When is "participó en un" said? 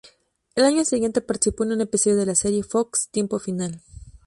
1.21-1.81